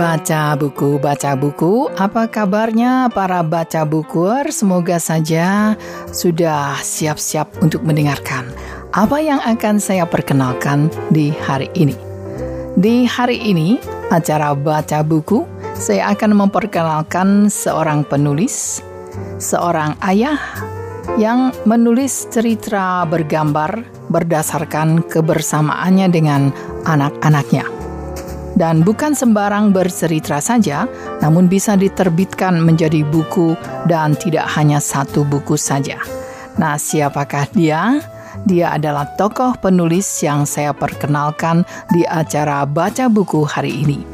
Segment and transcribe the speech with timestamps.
[0.00, 1.92] Baca buku, baca buku.
[1.92, 4.48] Apa kabarnya para baca bukuer?
[4.48, 5.76] Semoga saja
[6.08, 8.48] sudah siap-siap untuk mendengarkan
[8.96, 11.92] apa yang akan saya perkenalkan di hari ini.
[12.80, 13.76] Di hari ini,
[14.08, 15.44] acara baca buku,
[15.76, 18.80] saya akan memperkenalkan seorang penulis,
[19.36, 20.40] seorang ayah
[21.20, 26.56] yang menulis cerita bergambar berdasarkan kebersamaannya dengan
[26.88, 27.79] anak-anaknya
[28.60, 30.84] dan bukan sembarang bercerita saja,
[31.24, 33.56] namun bisa diterbitkan menjadi buku
[33.88, 35.96] dan tidak hanya satu buku saja.
[36.60, 38.04] Nah, siapakah dia?
[38.44, 44.04] Dia adalah tokoh penulis yang saya perkenalkan di acara baca buku hari ini.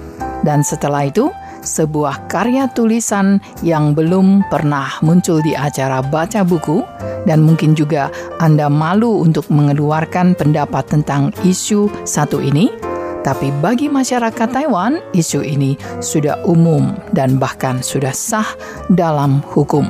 [0.46, 1.26] Dan setelah itu,
[1.66, 6.86] sebuah karya tulisan yang belum pernah muncul di acara baca buku
[7.26, 8.06] dan mungkin juga
[8.38, 12.85] Anda malu untuk mengeluarkan pendapat tentang isu satu ini
[13.26, 18.46] tapi bagi masyarakat Taiwan, isu ini sudah umum dan bahkan sudah sah
[18.86, 19.82] dalam hukum.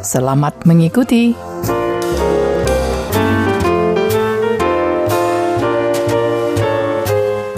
[0.00, 1.36] Selamat mengikuti.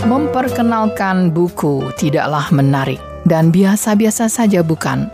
[0.02, 5.06] Memperkenalkan buku tidaklah menarik dan biasa-biasa saja bukan.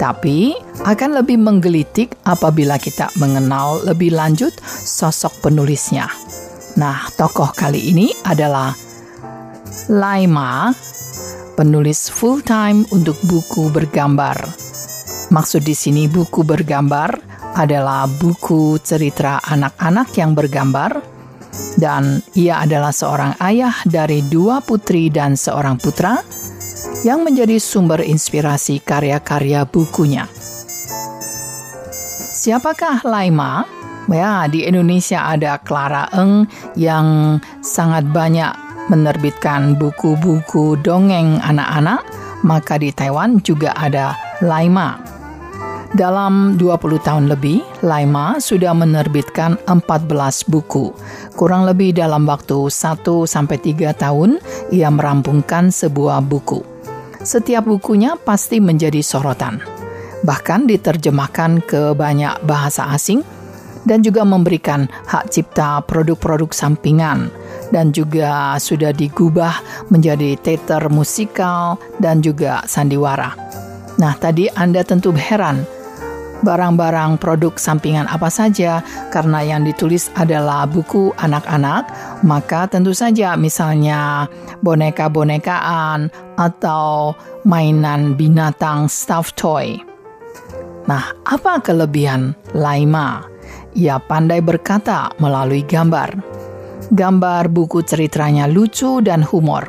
[0.00, 6.08] Tapi akan lebih menggelitik apabila kita mengenal lebih lanjut sosok penulisnya.
[6.80, 8.72] Nah, tokoh kali ini adalah
[9.88, 10.68] Laima,
[11.56, 14.36] penulis full-time untuk buku bergambar.
[15.32, 17.16] Maksud di sini buku bergambar
[17.56, 21.00] adalah buku cerita anak-anak yang bergambar
[21.80, 26.20] dan ia adalah seorang ayah dari dua putri dan seorang putra
[27.00, 30.28] yang menjadi sumber inspirasi karya-karya bukunya.
[32.32, 33.64] Siapakah Laima?
[34.10, 36.44] Ya, di Indonesia ada Clara Eng
[36.76, 42.04] yang sangat banyak menerbitkan buku-buku dongeng anak-anak,
[42.44, 44.12] maka di Taiwan juga ada
[44.44, 45.00] Laima.
[45.92, 50.92] Dalam 20 tahun lebih, Laima sudah menerbitkan 14 buku.
[51.36, 54.40] Kurang lebih dalam waktu 1 sampai 3 tahun,
[54.72, 56.64] ia merampungkan sebuah buku.
[57.20, 59.60] Setiap bukunya pasti menjadi sorotan.
[60.24, 63.20] Bahkan diterjemahkan ke banyak bahasa asing
[63.84, 67.28] dan juga memberikan hak cipta produk-produk sampingan
[67.72, 73.34] dan juga sudah digubah menjadi teater musikal dan juga sandiwara.
[73.96, 75.64] Nah, tadi Anda tentu heran
[76.42, 78.82] barang-barang produk sampingan apa saja
[79.14, 81.88] karena yang ditulis adalah buku anak-anak,
[82.26, 84.26] maka tentu saja misalnya
[84.60, 87.14] boneka-bonekaan atau
[87.46, 89.78] mainan binatang stuffed toy.
[90.90, 93.22] Nah, apa kelebihan Laima?
[93.72, 96.31] Ia pandai berkata melalui gambar.
[96.92, 99.64] Gambar buku ceritanya lucu dan humor.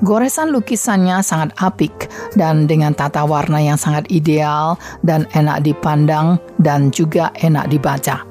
[0.00, 2.08] Goresan lukisannya sangat apik
[2.40, 8.24] dan dengan tata warna yang sangat ideal dan enak dipandang dan juga enak dibaca.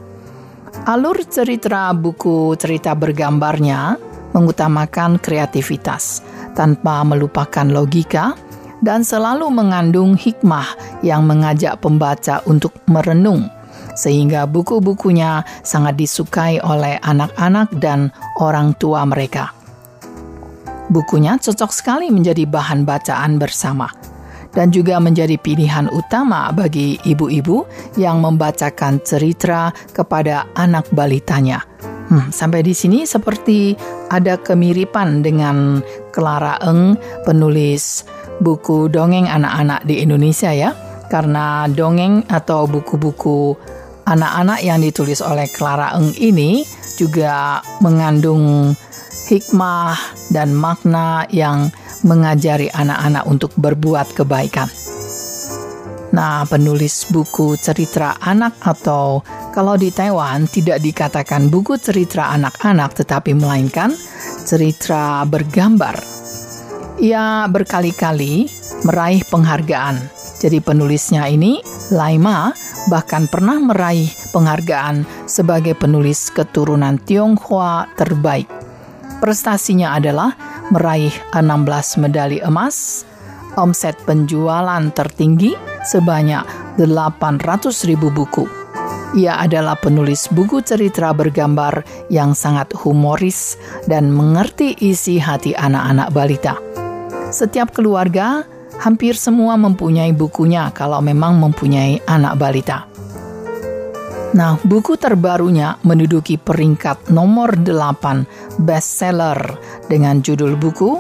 [0.89, 4.01] Alur cerita buku cerita bergambarnya
[4.33, 6.25] mengutamakan kreativitas
[6.57, 8.33] tanpa melupakan logika
[8.81, 13.45] dan selalu mengandung hikmah yang mengajak pembaca untuk merenung
[13.93, 19.53] sehingga buku-bukunya sangat disukai oleh anak-anak dan orang tua mereka.
[20.91, 23.89] Bukunya cocok sekali menjadi bahan bacaan bersama
[24.53, 27.65] dan juga menjadi pilihan utama bagi ibu-ibu
[27.97, 31.65] yang membacakan cerita kepada anak balitanya.
[32.13, 33.73] Hmm, sampai di sini seperti
[34.13, 35.81] ada kemiripan dengan
[36.13, 36.93] Clara Eng,
[37.25, 38.05] penulis
[38.37, 40.77] buku dongeng anak-anak di Indonesia ya.
[41.09, 43.53] Karena dongeng atau buku-buku
[44.05, 46.63] anak-anak yang ditulis oleh Clara Eng ini
[46.99, 48.75] juga mengandung
[49.27, 49.95] hikmah
[50.29, 51.71] dan makna yang
[52.03, 54.67] mengajari anak-anak untuk berbuat kebaikan.
[56.13, 63.33] Nah, penulis buku cerita anak atau kalau di Taiwan tidak dikatakan buku cerita anak-anak tetapi
[63.33, 63.89] melainkan
[64.45, 65.97] cerita bergambar.
[67.01, 68.45] Ia berkali-kali
[68.85, 69.97] meraih penghargaan.
[70.37, 71.63] Jadi penulisnya ini,
[71.95, 72.53] Laima,
[72.87, 78.49] bahkan pernah meraih penghargaan sebagai penulis keturunan Tionghoa terbaik.
[79.23, 80.35] Prestasinya adalah
[80.67, 83.07] meraih 16 medali emas,
[83.55, 85.55] omset penjualan tertinggi
[85.87, 86.43] sebanyak
[86.79, 88.43] 800 ribu buku.
[89.13, 96.57] Ia adalah penulis buku cerita bergambar yang sangat humoris dan mengerti isi hati anak-anak balita.
[97.29, 98.41] Setiap keluarga
[98.81, 102.87] hampir semua mempunyai bukunya kalau memang mempunyai anak balita.
[104.33, 109.37] Nah, buku terbarunya menduduki peringkat nomor 8 bestseller
[109.85, 110.97] dengan judul buku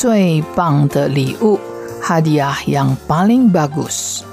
[0.00, 1.60] Cui Bang de Li U
[2.00, 4.24] Hadiah yang paling bagus.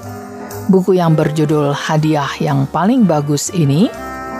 [0.72, 3.92] Buku yang berjudul Hadiah yang paling bagus ini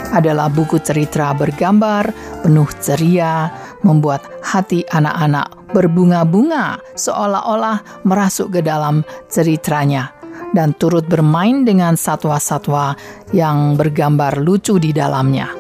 [0.08, 2.08] adalah buku cerita bergambar,
[2.40, 3.52] penuh ceria,
[3.82, 10.12] membuat hati anak-anak berbunga-bunga seolah-olah merasuk ke dalam ceritanya
[10.56, 12.96] dan turut bermain dengan satwa-satwa
[13.36, 15.52] yang bergambar lucu di dalamnya.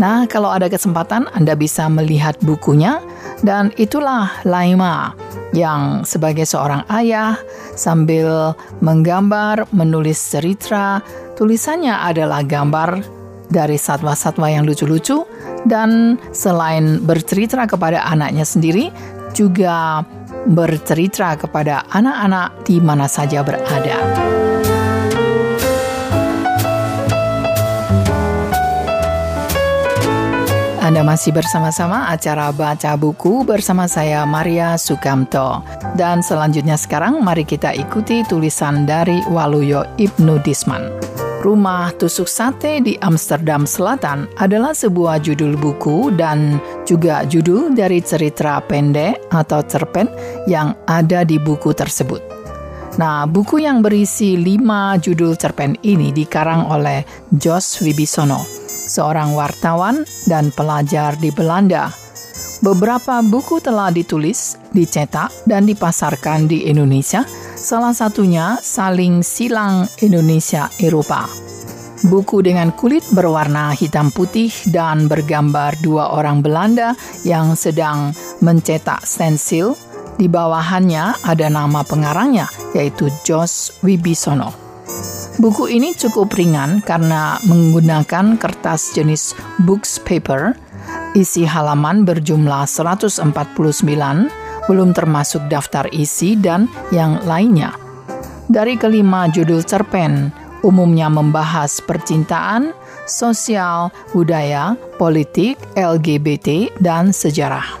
[0.00, 3.02] Nah, kalau ada kesempatan Anda bisa melihat bukunya
[3.44, 5.12] dan itulah Laima
[5.52, 7.36] yang sebagai seorang ayah
[7.74, 11.04] sambil menggambar, menulis cerita,
[11.36, 13.02] tulisannya adalah gambar
[13.50, 15.26] dari satwa-satwa yang lucu-lucu
[15.68, 18.88] dan selain bercerita kepada anaknya sendiri
[19.36, 20.04] juga
[20.48, 23.98] bercerita kepada anak-anak di mana saja berada.
[30.90, 35.62] Anda masih bersama-sama acara Baca Buku bersama saya Maria Sukamto.
[35.94, 41.09] Dan selanjutnya sekarang mari kita ikuti tulisan dari Waluyo Ibnu Disman.
[41.40, 48.60] Rumah Tusuk Sate di Amsterdam Selatan adalah sebuah judul buku dan juga judul dari cerita
[48.60, 50.04] pendek atau cerpen
[50.44, 52.20] yang ada di buku tersebut.
[53.00, 60.52] Nah, buku yang berisi lima judul cerpen ini dikarang oleh Jos Wibisono, seorang wartawan dan
[60.52, 61.99] pelajar di Belanda.
[62.60, 67.24] Beberapa buku telah ditulis, dicetak, dan dipasarkan di Indonesia–
[67.60, 71.28] Salah satunya Saling Silang Indonesia Eropa.
[72.08, 79.76] Buku dengan kulit berwarna hitam putih dan bergambar dua orang Belanda yang sedang mencetak stensil.
[80.16, 84.56] Di bawahannya ada nama pengarangnya, yaitu Jos Wibisono.
[85.36, 89.36] Buku ini cukup ringan karena menggunakan kertas jenis
[89.68, 90.56] books paper,
[91.14, 93.22] isi halaman berjumlah 149
[94.70, 97.74] belum termasuk daftar isi dan yang lainnya.
[98.50, 100.34] Dari kelima judul cerpen,
[100.66, 102.74] umumnya membahas percintaan,
[103.06, 107.78] sosial, budaya, politik, LGBT, dan sejarah.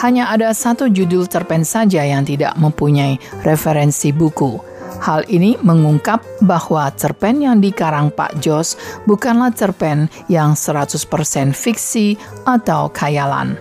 [0.00, 4.71] Hanya ada satu judul cerpen saja yang tidak mempunyai referensi buku.
[5.02, 10.94] Hal ini mengungkap bahwa cerpen yang dikarang Pak Jos bukanlah cerpen yang 100%
[11.50, 12.14] fiksi
[12.46, 13.58] atau khayalan.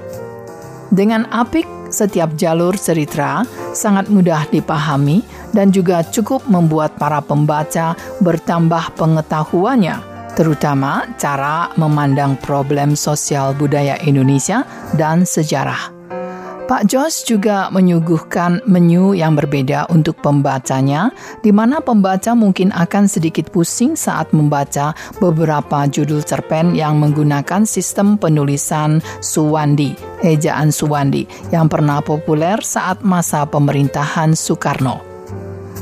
[0.94, 3.42] Dengan apik setiap jalur cerita
[3.74, 9.98] sangat mudah dipahami dan juga cukup membuat para pembaca bertambah pengetahuannya,
[10.38, 14.62] terutama cara memandang problem sosial budaya Indonesia
[14.94, 16.01] dan sejarah.
[16.72, 21.12] Pak Jos juga menyuguhkan menu yang berbeda untuk pembacanya,
[21.44, 28.16] di mana pembaca mungkin akan sedikit pusing saat membaca beberapa judul cerpen yang menggunakan sistem
[28.16, 35.04] penulisan Suwandi, ejaan Suwandi, yang pernah populer saat masa pemerintahan Soekarno.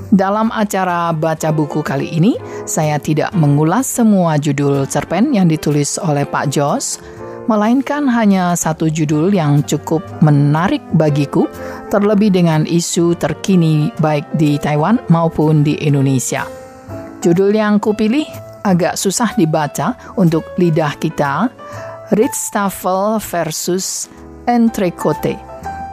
[0.09, 2.33] Dalam acara baca buku kali ini,
[2.65, 6.97] saya tidak mengulas semua judul cerpen yang ditulis oleh Pak Jos,
[7.49, 11.49] melainkan hanya satu judul yang cukup menarik bagiku,
[11.89, 16.45] terlebih dengan isu terkini baik di Taiwan maupun di Indonesia.
[17.25, 18.29] Judul yang kupilih
[18.61, 21.49] agak susah dibaca untuk lidah kita,
[22.13, 24.05] Ritstafel versus
[24.45, 25.49] Entrecote.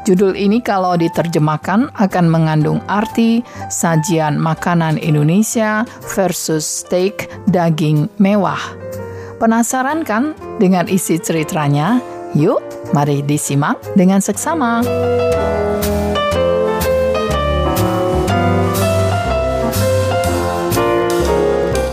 [0.07, 5.83] Judul ini kalau diterjemahkan akan mengandung arti sajian makanan Indonesia
[6.15, 8.86] versus steak daging mewah.
[9.37, 12.01] Penasaran kan dengan isi ceritanya?
[12.33, 12.65] Yuk,
[12.97, 14.81] mari disimak dengan seksama.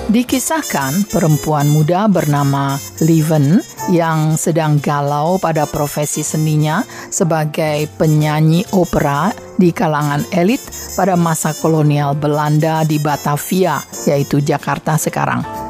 [0.07, 3.59] Dikisahkan perempuan muda bernama Leven
[3.91, 10.63] yang sedang galau pada profesi seninya sebagai penyanyi opera di kalangan elit
[10.95, 15.62] pada masa kolonial Belanda di Batavia, yaitu Jakarta sekarang.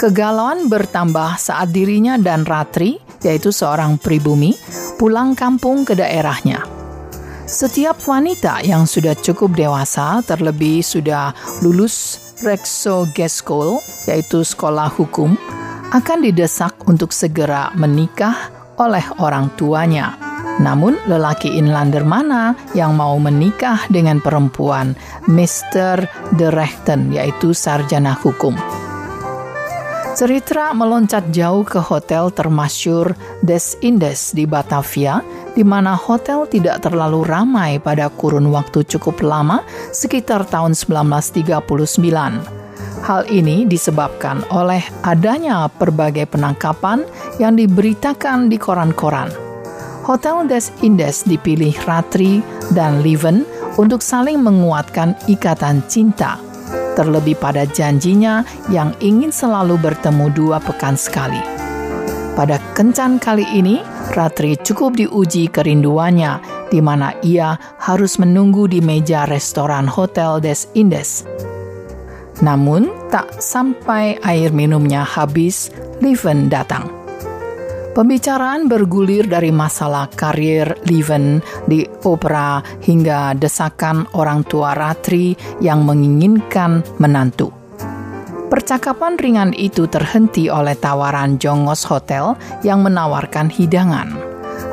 [0.00, 4.56] Kegalauan bertambah saat dirinya dan Ratri, yaitu seorang pribumi,
[4.96, 6.64] pulang kampung ke daerahnya.
[7.44, 15.36] Setiap wanita yang sudah cukup dewasa, terlebih sudah lulus Rexo School, yaitu sekolah hukum,
[15.92, 18.48] akan didesak untuk segera menikah
[18.80, 20.16] oleh orang tuanya.
[20.64, 24.96] Namun lelaki inlander mana yang mau menikah dengan perempuan
[25.28, 26.08] Mr.
[26.40, 28.56] De Rechten, yaitu sarjana hukum?
[30.10, 33.14] Cerita meloncat jauh ke hotel termasyur
[33.46, 35.22] Des Indes di Batavia,
[35.54, 39.62] di mana hotel tidak terlalu ramai pada kurun waktu cukup lama,
[39.94, 41.62] sekitar tahun 1939.
[43.06, 47.06] Hal ini disebabkan oleh adanya berbagai penangkapan
[47.38, 49.30] yang diberitakan di koran-koran.
[50.04, 52.42] Hotel Des Indes dipilih Ratri
[52.74, 53.46] dan Leven
[53.78, 56.42] untuk saling menguatkan ikatan cinta,
[56.94, 61.40] terlebih pada janjinya yang ingin selalu bertemu dua pekan sekali.
[62.38, 63.82] Pada kencan kali ini,
[64.14, 71.26] Ratri cukup diuji kerinduannya, di mana ia harus menunggu di meja restoran Hotel Des Indes.
[72.40, 75.68] Namun, tak sampai air minumnya habis,
[76.00, 76.99] Leven datang.
[77.90, 86.86] Pembicaraan bergulir dari masalah karir Leven di opera hingga desakan orang tua Ratri yang menginginkan
[87.02, 87.50] menantu.
[88.46, 94.14] Percakapan ringan itu terhenti oleh tawaran Jongos Hotel yang menawarkan hidangan.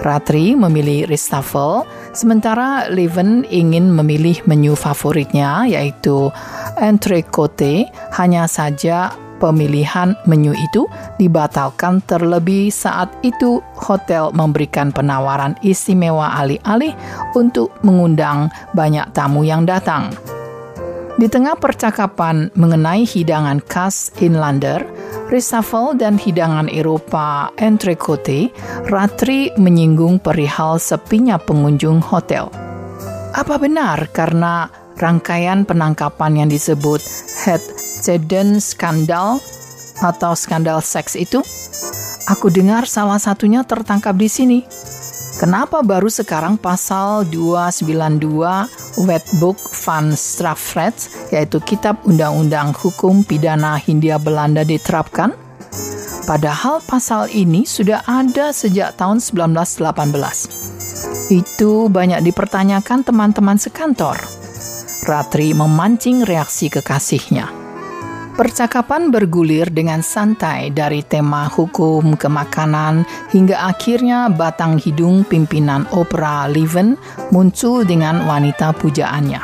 [0.06, 6.30] Ratri memilih Ristafel, sementara Leven ingin memilih menu favoritnya yaitu
[6.78, 10.86] entrecote, hanya saja pemilihan menu itu
[11.22, 16.94] dibatalkan terlebih saat itu hotel memberikan penawaran istimewa alih-alih
[17.38, 20.14] untuk mengundang banyak tamu yang datang.
[21.18, 24.86] Di tengah percakapan mengenai hidangan khas Inlander,
[25.34, 28.54] reshuffle dan hidangan Eropa entrecote,
[28.86, 32.54] Ratri menyinggung perihal sepinya pengunjung hotel.
[33.34, 37.02] Apa benar karena rangkaian penangkapan yang disebut
[37.46, 37.62] head
[38.08, 39.44] Zeden skandal
[40.00, 41.44] atau skandal seks itu?
[42.32, 44.60] Aku dengar salah satunya tertangkap di sini.
[45.44, 54.64] Kenapa baru sekarang pasal 292 Wetbook van Strafrecht, yaitu Kitab Undang-Undang Hukum Pidana Hindia Belanda
[54.64, 55.36] diterapkan?
[56.24, 61.28] Padahal pasal ini sudah ada sejak tahun 1918.
[61.28, 64.16] Itu banyak dipertanyakan teman-teman sekantor.
[65.04, 67.57] Ratri memancing reaksi kekasihnya.
[68.38, 73.02] Percakapan bergulir dengan santai dari tema hukum ke makanan
[73.34, 77.02] hingga akhirnya batang hidung pimpinan opera Leven
[77.34, 79.42] muncul dengan wanita pujaannya.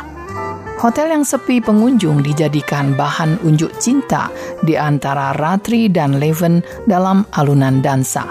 [0.78, 4.30] Hotel yang sepi pengunjung dijadikan bahan unjuk cinta
[4.62, 8.30] di antara Ratri dan Leven dalam alunan dansa.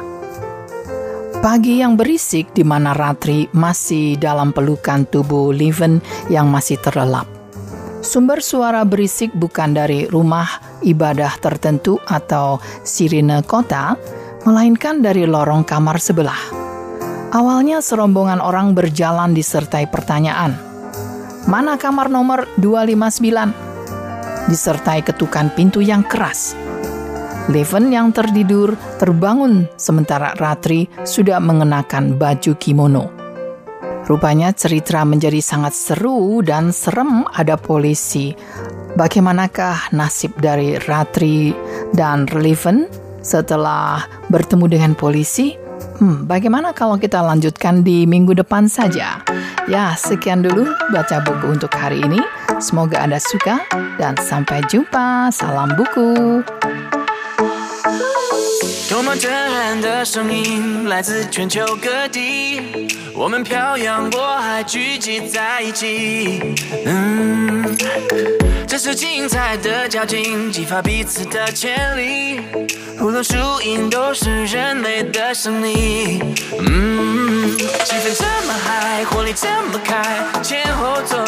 [1.43, 5.99] Pagi yang berisik di mana Ratri masih dalam pelukan tubuh Leven
[6.31, 7.42] yang masih terlelap.
[8.03, 13.95] Sumber suara berisik bukan dari rumah ibadah tertentu atau sirine kota,
[14.43, 16.51] melainkan dari lorong kamar sebelah.
[17.31, 20.59] Awalnya serombongan orang berjalan disertai pertanyaan.
[21.47, 24.51] Mana kamar nomor 259?
[24.51, 26.59] Disertai ketukan pintu yang keras.
[27.55, 33.22] Leven yang tertidur terbangun sementara Ratri sudah mengenakan baju kimono.
[34.08, 38.32] Rupanya cerita menjadi sangat seru dan serem ada polisi.
[38.96, 41.52] Bagaimanakah nasib dari Ratri
[41.92, 42.88] dan Relevan
[43.20, 45.60] setelah bertemu dengan polisi?
[46.00, 49.22] Hmm, bagaimana kalau kita lanjutkan di minggu depan saja?
[49.68, 52.24] Ya, sekian dulu baca buku untuk hari ini.
[52.64, 53.62] Semoga Anda suka
[54.00, 55.30] dan sampai jumpa.
[55.36, 56.42] Salam buku.
[58.90, 62.88] 多么震撼的声音，来自全球各地。
[63.23, 66.57] 我们漂洋过海，聚集在一起。
[66.85, 67.65] 嗯，
[68.67, 72.41] 这是精彩的交集，激发彼此的潜力。
[72.99, 76.21] 无论输赢，都是人类的胜利。
[76.59, 80.03] 嗯，气氛这么嗨，火力这么开，
[80.43, 81.22] 前后左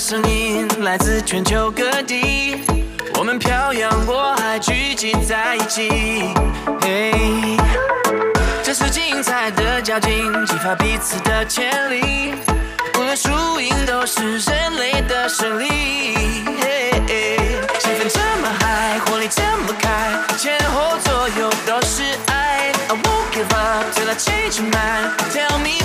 [0.00, 2.56] 声音来自全球各地，
[3.18, 6.32] 我们漂洋过海聚集在一起。
[6.80, 7.12] 嘿，
[8.62, 10.08] 这是精彩的交集，
[10.46, 12.34] 激发彼此的潜力。
[12.98, 15.68] 无论输赢都是人类的胜利。
[16.62, 16.90] 嘿，
[17.78, 22.72] 气氛这么嗨，活力这么开，前后左右都是爱。
[22.88, 25.10] I won't give up till I change my mind.
[25.30, 25.79] Tell me.